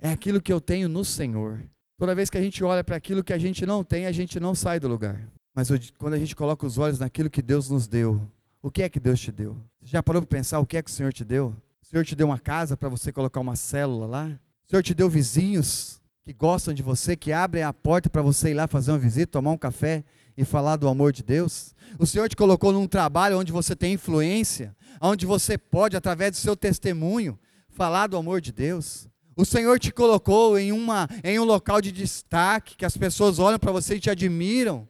[0.01, 1.61] é aquilo que eu tenho no Senhor.
[1.97, 4.39] Toda vez que a gente olha para aquilo que a gente não tem, a gente
[4.39, 5.21] não sai do lugar.
[5.53, 8.19] Mas quando a gente coloca os olhos naquilo que Deus nos deu,
[8.61, 9.55] o que é que Deus te deu?
[9.79, 11.55] Você já parou para pensar o que é que o Senhor te deu?
[11.81, 14.39] O Senhor te deu uma casa para você colocar uma célula lá?
[14.67, 18.51] O Senhor te deu vizinhos que gostam de você, que abrem a porta para você
[18.51, 20.03] ir lá fazer uma visita, tomar um café
[20.35, 21.75] e falar do amor de Deus?
[21.99, 26.37] O Senhor te colocou num trabalho onde você tem influência, onde você pode, através do
[26.37, 27.37] seu testemunho,
[27.69, 29.10] falar do amor de Deus?
[29.41, 33.57] O Senhor te colocou em, uma, em um local de destaque, que as pessoas olham
[33.57, 34.87] para você e te admiram,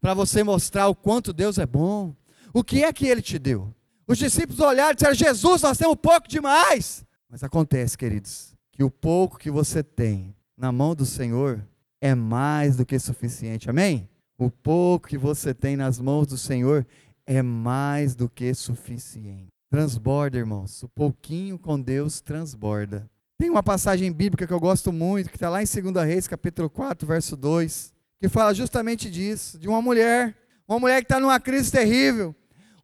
[0.00, 2.12] para você mostrar o quanto Deus é bom.
[2.52, 3.72] O que é que Ele te deu?
[4.04, 7.06] Os discípulos olharam e disseram: Jesus, nós temos pouco demais.
[7.30, 11.64] Mas acontece, queridos, que o pouco que você tem na mão do Senhor
[12.00, 13.70] é mais do que suficiente.
[13.70, 14.08] Amém?
[14.36, 16.84] O pouco que você tem nas mãos do Senhor
[17.24, 19.46] é mais do que suficiente.
[19.70, 20.82] Transborda, irmãos.
[20.82, 23.08] O pouquinho com Deus transborda.
[23.42, 26.70] Tem uma passagem bíblica que eu gosto muito, que está lá em 2 Reis, capítulo
[26.70, 30.36] 4, verso 2, que fala justamente disso, de uma mulher,
[30.68, 32.32] uma mulher que está numa crise terrível.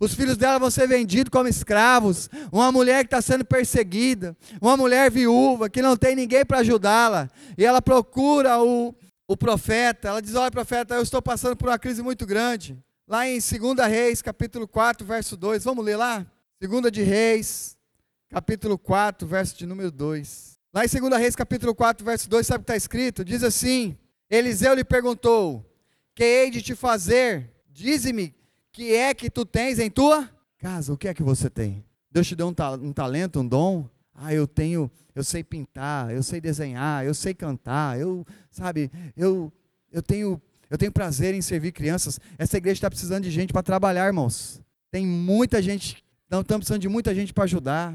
[0.01, 2.29] Os filhos dela vão ser vendidos como escravos.
[2.51, 4.37] Uma mulher que está sendo perseguida.
[4.61, 7.31] Uma mulher viúva que não tem ninguém para ajudá-la.
[7.57, 8.93] E ela procura o,
[9.29, 10.09] o profeta.
[10.09, 12.77] Ela diz: Olha, profeta, eu estou passando por uma crise muito grande.
[13.07, 15.63] Lá em 2 Reis, capítulo 4, verso 2.
[15.63, 16.27] Vamos ler lá?
[16.61, 17.78] 2 de Reis,
[18.29, 20.59] capítulo 4, verso de número 2.
[20.73, 23.25] Lá em 2 Reis, capítulo 4, verso 2, sabe o que está escrito?
[23.25, 23.97] Diz assim:
[24.31, 25.65] Eliseu lhe perguntou:
[26.15, 27.51] Que hei de te fazer?
[27.71, 28.35] Dize-me,
[28.79, 30.93] que é que tu tens em tua casa?
[30.93, 31.85] O que é que você tem?
[32.13, 33.89] Deus te deu um, ta um talento, um dom?
[34.15, 39.53] Ah, eu tenho, eu sei pintar, eu sei desenhar, eu sei cantar, eu, sabe, eu,
[39.91, 42.21] eu tenho, eu tenho prazer em servir crianças.
[42.39, 44.61] Essa igreja está precisando de gente para trabalhar, irmãos.
[44.93, 47.93] Tem muita gente, não estamos precisando de muita gente para ajudar.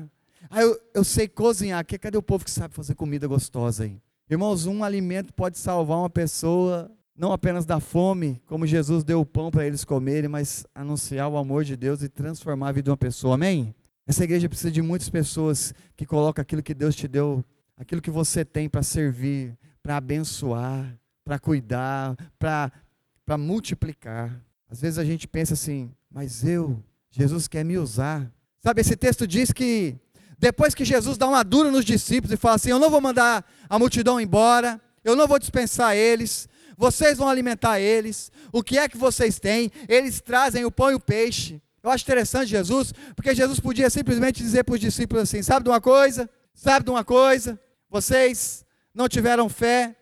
[0.49, 1.85] Ah, eu, eu sei cozinhar.
[1.85, 4.01] Cadê o povo que sabe fazer comida gostosa aí?
[4.29, 9.25] Irmãos, um alimento pode salvar uma pessoa, não apenas da fome, como Jesus deu o
[9.25, 12.89] pão para eles comerem, mas anunciar o amor de Deus e transformar a vida de
[12.89, 13.35] uma pessoa.
[13.35, 13.75] Amém?
[14.07, 17.43] Essa igreja precisa de muitas pessoas que colocam aquilo que Deus te deu,
[17.77, 24.41] aquilo que você tem para servir, para abençoar, para cuidar, para multiplicar.
[24.69, 28.31] Às vezes a gente pensa assim, mas eu, Jesus quer me usar.
[28.59, 29.95] Sabe, esse texto diz que
[30.37, 33.45] depois que Jesus dá uma dura nos discípulos e fala assim: Eu não vou mandar
[33.69, 38.87] a multidão embora, eu não vou dispensar eles, vocês vão alimentar eles, o que é
[38.87, 39.71] que vocês têm?
[39.87, 41.61] Eles trazem o pão e o peixe.
[41.81, 45.69] Eu acho interessante Jesus, porque Jesus podia simplesmente dizer para os discípulos assim: Sabe de
[45.69, 46.29] uma coisa?
[46.53, 47.59] Sabe de uma coisa?
[47.89, 49.95] Vocês não tiveram fé,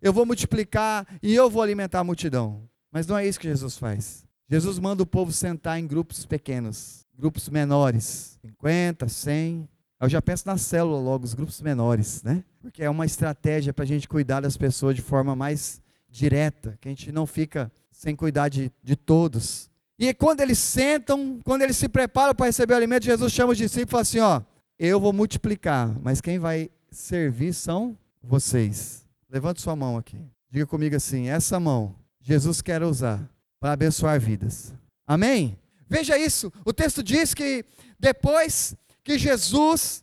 [0.00, 2.68] eu vou multiplicar e eu vou alimentar a multidão.
[2.90, 4.24] Mas não é isso que Jesus faz.
[4.48, 9.68] Jesus manda o povo sentar em grupos pequenos, grupos menores, 50, 100,
[10.00, 12.44] eu já penso na célula logo, os grupos menores, né?
[12.60, 16.88] Porque é uma estratégia para a gente cuidar das pessoas de forma mais direta, que
[16.88, 19.70] a gente não fica sem cuidar de, de todos.
[19.98, 23.58] E quando eles sentam, quando eles se preparam para receber o alimento, Jesus chama os
[23.58, 24.42] discípulos e fala assim: Ó,
[24.78, 29.06] eu vou multiplicar, mas quem vai servir são vocês.
[29.30, 30.18] Levante sua mão aqui.
[30.50, 33.28] Diga comigo assim: essa mão Jesus quer usar
[33.58, 34.74] para abençoar vidas.
[35.06, 35.58] Amém?
[35.88, 36.52] Veja isso.
[36.64, 37.64] O texto diz que
[37.98, 38.74] depois
[39.06, 40.02] que Jesus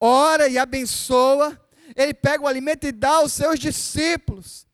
[0.00, 1.60] ora e abençoa,
[1.94, 4.66] ele pega o alimento e dá aos seus discípulos,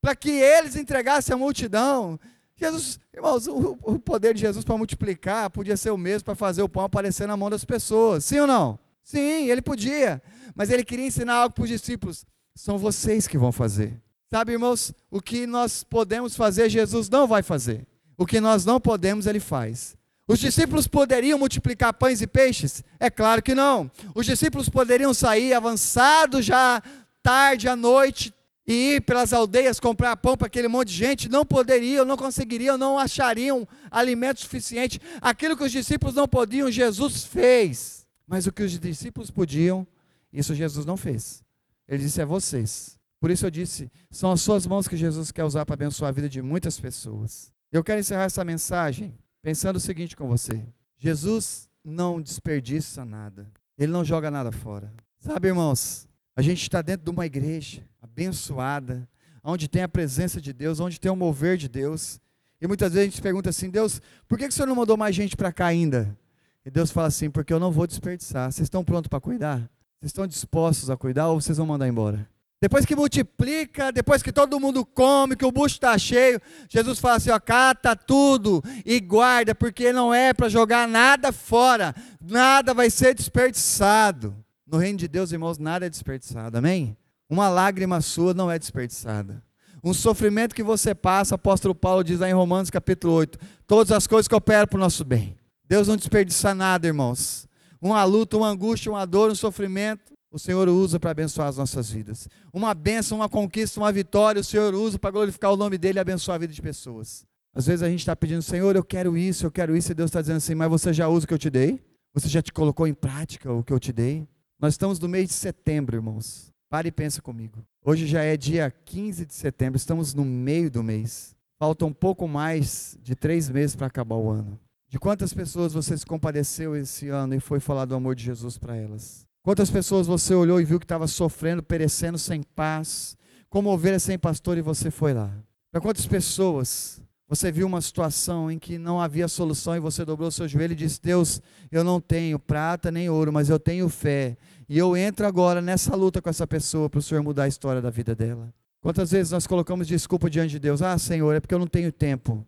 [0.00, 2.18] para que eles entregassem à multidão.
[2.56, 6.62] Jesus, irmãos, o, o poder de Jesus para multiplicar podia ser o mesmo para fazer
[6.62, 8.78] o pão aparecer na mão das pessoas, sim ou não?
[9.04, 10.22] Sim, ele podia,
[10.54, 14.00] mas ele queria ensinar algo para os discípulos: são vocês que vão fazer.
[14.30, 17.86] Sabe, irmãos, o que nós podemos fazer, Jesus não vai fazer.
[18.16, 19.98] O que nós não podemos, ele faz.
[20.28, 22.84] Os discípulos poderiam multiplicar pães e peixes?
[23.00, 23.90] É claro que não.
[24.14, 26.82] Os discípulos poderiam sair avançado já
[27.22, 28.34] tarde à noite
[28.66, 31.28] e ir pelas aldeias comprar pão para aquele monte de gente?
[31.30, 35.00] Não poderiam, não conseguiriam, não achariam alimento suficiente.
[35.18, 38.06] Aquilo que os discípulos não podiam, Jesus fez.
[38.26, 39.86] Mas o que os discípulos podiam,
[40.30, 41.42] isso Jesus não fez.
[41.88, 42.98] Ele disse: é vocês.
[43.18, 46.12] Por isso eu disse: são as suas mãos que Jesus quer usar para abençoar a
[46.12, 47.50] vida de muitas pessoas.
[47.72, 50.66] Eu quero encerrar essa mensagem pensando o seguinte com você:
[50.98, 54.92] Jesus não desperdiça nada, ele não joga nada fora.
[55.18, 59.08] Sabe, irmãos, a gente está dentro de uma igreja abençoada,
[59.42, 62.20] onde tem a presença de Deus, onde tem o mover de Deus.
[62.60, 65.14] E muitas vezes a gente pergunta assim: Deus, por que o Senhor não mandou mais
[65.14, 66.16] gente para cá ainda?
[66.64, 68.52] E Deus fala assim: porque eu não vou desperdiçar.
[68.52, 69.58] Vocês estão prontos para cuidar?
[69.98, 72.28] Vocês estão dispostos a cuidar ou vocês vão mandar embora?
[72.60, 77.16] Depois que multiplica, depois que todo mundo come, que o bucho está cheio, Jesus fala
[77.16, 82.90] assim: ó, cata tudo e guarda, porque não é para jogar nada fora, nada vai
[82.90, 84.36] ser desperdiçado.
[84.66, 86.96] No reino de Deus, irmãos, nada é desperdiçado, amém?
[87.30, 89.42] Uma lágrima sua não é desperdiçada.
[89.84, 94.08] Um sofrimento que você passa, apóstolo Paulo diz lá em Romanos capítulo 8: todas as
[94.08, 95.38] coisas que operam para o nosso bem.
[95.64, 97.46] Deus não desperdiça nada, irmãos.
[97.80, 101.90] Uma luta, uma angústia, uma dor, um sofrimento, o Senhor usa para abençoar as nossas
[101.90, 102.28] vidas.
[102.52, 106.00] Uma bênção, uma conquista, uma vitória, o Senhor usa para glorificar o nome dele e
[106.00, 107.24] abençoar a vida de pessoas.
[107.54, 110.10] Às vezes a gente está pedindo, Senhor, eu quero isso, eu quero isso, e Deus
[110.10, 111.82] está dizendo assim, mas você já usa o que eu te dei?
[112.14, 114.28] Você já te colocou em prática o que eu te dei?
[114.60, 116.52] Nós estamos no mês de setembro, irmãos.
[116.68, 117.64] Pare e pensa comigo.
[117.84, 121.34] Hoje já é dia 15 de setembro, estamos no meio do mês.
[121.58, 124.58] Falta um pouco mais de três meses para acabar o ano.
[124.88, 128.56] De quantas pessoas você se compadeceu esse ano e foi falar do amor de Jesus
[128.58, 129.27] para elas?
[129.48, 133.16] Quantas pessoas você olhou e viu que estava sofrendo, perecendo sem paz,
[133.48, 135.32] como ovelha sem pastor e você foi lá?
[135.72, 140.30] Para quantas pessoas você viu uma situação em que não havia solução e você dobrou
[140.30, 141.40] seu joelho e disse: Deus,
[141.72, 144.36] eu não tenho prata nem ouro, mas eu tenho fé.
[144.68, 147.80] E eu entro agora nessa luta com essa pessoa para o Senhor mudar a história
[147.80, 148.52] da vida dela.
[148.82, 150.82] Quantas vezes nós colocamos desculpa diante de Deus?
[150.82, 152.46] Ah, Senhor, é porque eu não tenho tempo.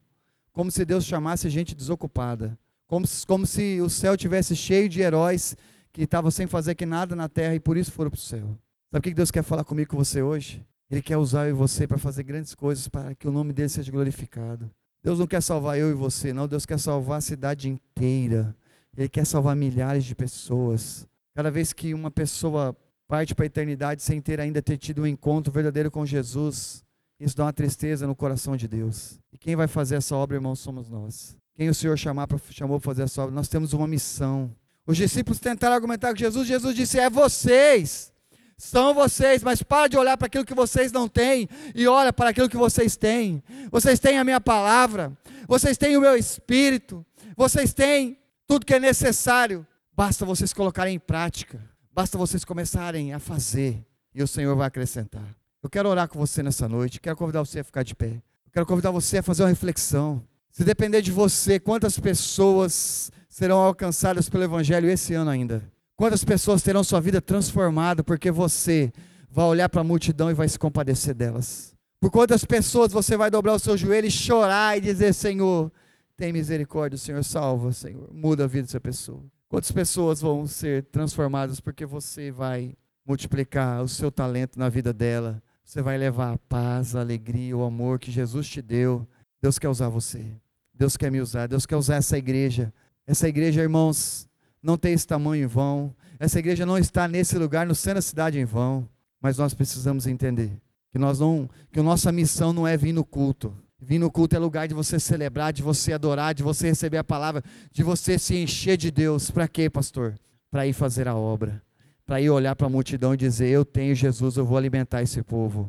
[0.53, 2.59] Como se Deus chamasse gente desocupada.
[2.87, 5.57] Como, como se o céu tivesse cheio de heróis
[5.93, 8.57] que estavam sem fazer que nada na terra e por isso foram para o céu.
[8.91, 10.65] Sabe o que Deus quer falar comigo com você hoje?
[10.91, 13.69] Ele quer usar eu e você para fazer grandes coisas para que o nome dele
[13.69, 14.71] seja glorificado.
[15.03, 16.49] Deus não quer salvar eu e você, não.
[16.49, 18.55] Deus quer salvar a cidade inteira.
[18.97, 21.07] Ele quer salvar milhares de pessoas.
[21.35, 22.77] Cada vez que uma pessoa
[23.07, 26.85] parte para a eternidade sem ter ainda ter tido um encontro verdadeiro com Jesus,
[27.19, 29.19] isso dá uma tristeza no coração de Deus.
[29.33, 31.37] E quem vai fazer essa obra, irmão, somos nós.
[31.55, 34.51] Quem o Senhor chamar pra, chamou para fazer essa obra, nós temos uma missão.
[34.91, 38.13] Os discípulos tentaram argumentar com Jesus, Jesus disse: É vocês,
[38.59, 42.31] são vocês, mas para de olhar para aquilo que vocês não têm e olha para
[42.31, 43.41] aquilo que vocês têm.
[43.71, 48.81] Vocês têm a minha palavra, vocês têm o meu espírito, vocês têm tudo que é
[48.81, 49.65] necessário.
[49.97, 51.61] Basta vocês colocarem em prática,
[51.93, 55.37] basta vocês começarem a fazer e o Senhor vai acrescentar.
[55.63, 58.21] Eu quero orar com você nessa noite, quero convidar você a ficar de pé.
[58.53, 60.21] Quero convidar você a fazer uma reflexão.
[60.51, 65.63] Se depender de você, quantas pessoas serão alcançadas pelo Evangelho esse ano ainda?
[65.97, 68.93] Quantas pessoas terão sua vida transformada porque você
[69.31, 71.75] vai olhar para a multidão e vai se compadecer delas?
[71.99, 75.73] Por quantas pessoas você vai dobrar o seu joelho e chorar e dizer: Senhor,
[76.19, 79.25] tem misericórdia, Senhor, salva, Senhor, muda a vida dessa pessoa?
[79.49, 82.75] Quantas pessoas vão ser transformadas porque você vai
[83.07, 85.43] multiplicar o seu talento na vida dela?
[85.65, 89.09] Você vai levar a paz, a alegria, o amor que Jesus te deu.
[89.41, 90.27] Deus quer usar você.
[90.75, 91.47] Deus quer me usar.
[91.47, 92.71] Deus quer usar essa igreja
[93.11, 94.29] essa igreja, irmãos,
[94.63, 95.93] não tem esse tamanho em vão.
[96.17, 98.89] Essa igreja não está nesse lugar, no centro da cidade em vão.
[99.21, 100.53] Mas nós precisamos entender
[100.93, 103.53] que nós não, que a nossa missão não é vir no culto.
[103.81, 107.05] Vir no culto é lugar de você celebrar, de você adorar, de você receber a
[107.05, 107.43] palavra,
[107.73, 109.29] de você se encher de Deus.
[109.29, 110.15] Para quê, pastor?
[110.49, 111.61] Para ir fazer a obra.
[112.07, 115.21] Para ir olhar para a multidão e dizer: Eu tenho Jesus, eu vou alimentar esse
[115.21, 115.69] povo.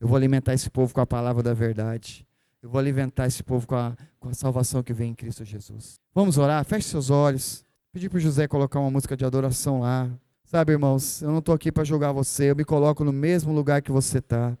[0.00, 2.26] Eu vou alimentar esse povo com a palavra da verdade.
[2.62, 5.98] Eu vou alimentar esse povo com a, com a salvação que vem em Cristo Jesus.
[6.14, 6.64] Vamos orar?
[6.64, 7.64] Feche seus olhos.
[7.92, 10.08] Pedir para o José colocar uma música de adoração lá.
[10.44, 13.82] Sabe, irmãos, eu não estou aqui para julgar você, eu me coloco no mesmo lugar
[13.82, 14.56] que você está.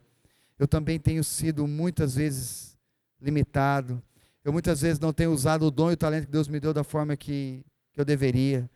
[0.58, 2.76] Eu também tenho sido muitas vezes
[3.20, 4.02] limitado.
[4.44, 6.74] Eu muitas vezes não tenho usado o dom e o talento que Deus me deu
[6.74, 8.68] da forma que, que eu deveria.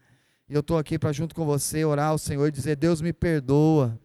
[0.49, 3.13] E eu estou aqui para, junto com você, orar ao Senhor e dizer: Deus me
[3.13, 3.99] perdoa.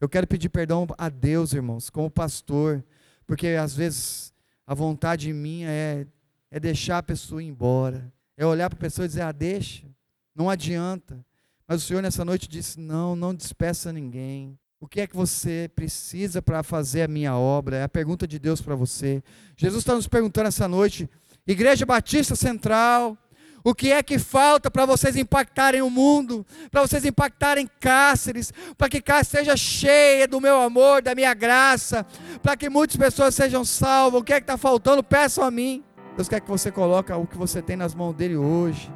[0.00, 2.84] Eu quero pedir perdão a Deus, irmãos, como pastor,
[3.26, 4.29] porque às vezes
[4.70, 6.06] a vontade minha é,
[6.48, 8.08] é deixar a pessoa ir embora.
[8.36, 9.84] É olhar para a pessoa e dizer, ah, deixa.
[10.32, 11.26] Não adianta.
[11.66, 14.56] Mas o Senhor nessa noite disse, não, não despeça ninguém.
[14.78, 17.78] O que é que você precisa para fazer a minha obra?
[17.78, 19.24] É a pergunta de Deus para você.
[19.56, 21.10] Jesus está nos perguntando essa noite,
[21.44, 23.18] Igreja Batista Central,
[23.62, 28.88] o que é que falta para vocês impactarem o mundo, para vocês impactarem Cáceres, para
[28.88, 32.06] que Cáceres seja cheia do meu amor, da minha graça,
[32.42, 34.20] para que muitas pessoas sejam salvas.
[34.20, 35.02] O que é que está faltando?
[35.02, 35.84] Peçam a mim.
[36.16, 38.90] Deus quer que você coloque o que você tem nas mãos dele hoje.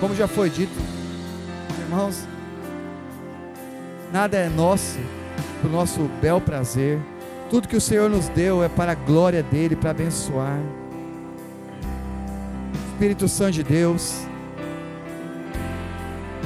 [0.00, 0.72] Como já foi dito,
[1.78, 2.26] irmãos,
[4.12, 4.98] nada é nosso,
[5.60, 6.98] para o nosso bel prazer.
[7.50, 10.58] Tudo que o Senhor nos deu é para a glória dele, para abençoar.
[13.00, 14.12] Espírito Santo de Deus.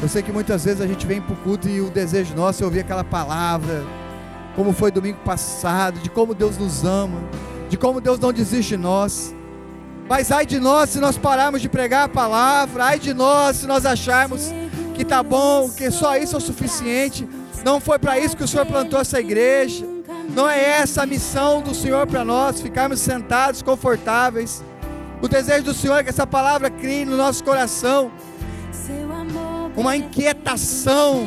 [0.01, 2.63] Eu sei que muitas vezes a gente vem para o culto e o desejo nosso
[2.63, 3.83] é ouvir aquela palavra,
[4.55, 7.19] como foi domingo passado, de como Deus nos ama,
[7.69, 9.35] de como Deus não desiste de nós.
[10.09, 13.67] Mas ai de nós se nós pararmos de pregar a palavra, ai de nós se
[13.67, 14.53] nós acharmos
[14.95, 17.29] que tá bom, que só isso é o suficiente.
[17.65, 19.85] Não foi para isso que o Senhor plantou essa igreja.
[20.33, 24.63] Não é essa a missão do Senhor para nós, ficarmos sentados, confortáveis.
[25.23, 28.11] O desejo do Senhor é que essa palavra crie no nosso coração
[29.77, 31.27] uma inquietação,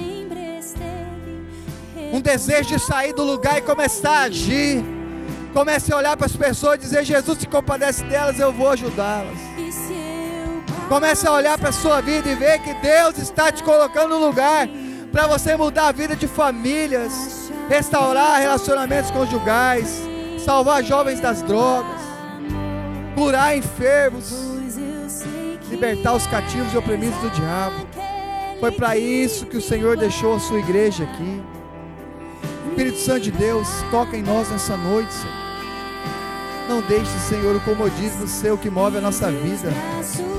[2.12, 4.84] um desejo de sair do lugar e começar a agir.
[5.54, 9.38] Comece a olhar para as pessoas e dizer: Jesus se compadece delas, eu vou ajudá-las.
[10.88, 14.26] Comece a olhar para a sua vida e ver que Deus está te colocando no
[14.26, 14.70] lugar
[15.12, 20.02] para você mudar a vida de famílias, restaurar relacionamentos conjugais,
[20.46, 22.07] salvar jovens das drogas,
[23.18, 24.32] curar enfermos,
[25.72, 27.88] libertar os cativos e oprimidos do diabo.
[28.60, 31.42] Foi para isso que o Senhor deixou a sua igreja aqui.
[32.70, 35.48] Espírito Santo de Deus, toca em nós nessa noite, Senhor.
[36.70, 39.70] Não deixe, Senhor, o comodismo ser o que move a nossa vida.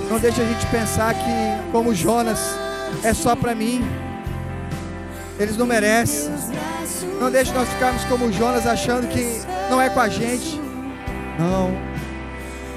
[0.09, 2.39] Não deixe a gente pensar que, como Jonas,
[3.03, 3.85] é só para mim.
[5.39, 6.33] Eles não merecem.
[7.21, 10.61] Não deixe nós ficarmos como Jonas achando que não é com a gente.
[11.39, 11.88] Não.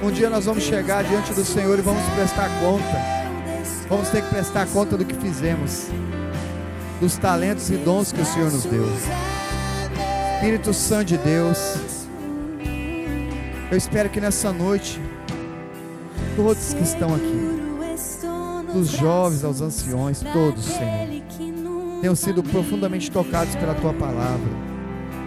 [0.04, 3.22] Um dia nós vamos chegar diante do Senhor e vamos prestar conta.
[3.88, 5.89] Vamos ter que prestar conta do que fizemos,
[6.99, 8.84] dos talentos e dons que o Senhor nos deu.
[10.36, 11.76] Espírito Santo de Deus,
[13.70, 14.99] eu espero que nessa noite,
[16.36, 17.62] todos que estão aqui,
[18.74, 21.22] dos jovens aos anciões, todos, Senhor,
[22.02, 24.49] tenham sido profundamente tocados pela tua palavra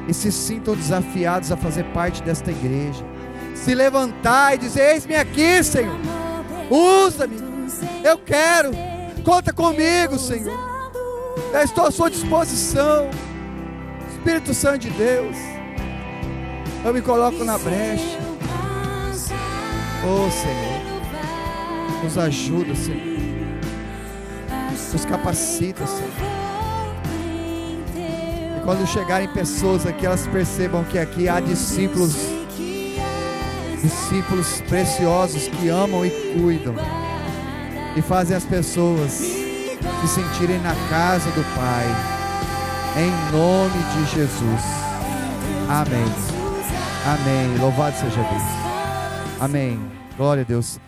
[0.08, 3.13] e se sintam desafiados a fazer parte desta igreja.
[3.54, 5.96] Se levantar e dizer: Eis-me aqui, Senhor,
[6.70, 7.36] usa-me,
[8.02, 8.70] eu quero,
[9.24, 10.58] conta comigo, Senhor,
[11.52, 13.08] eu estou à sua disposição.
[14.10, 15.36] Espírito Santo de Deus,
[16.84, 18.18] eu me coloco na brecha.
[20.06, 23.18] Oh Senhor, nos ajuda, Senhor,
[24.92, 26.44] nos capacita, Senhor.
[28.64, 32.14] Quando chegarem pessoas aqui, elas percebam que aqui há discípulos,
[33.84, 36.74] discípulos preciosos que amam e cuidam
[37.94, 41.86] e fazem as pessoas se sentirem na casa do Pai.
[42.96, 44.62] Em nome de Jesus.
[45.68, 46.04] Amém.
[47.04, 47.58] Amém.
[47.58, 48.42] Louvado seja Deus.
[49.38, 49.78] Amém.
[50.16, 50.80] Glória a Deus.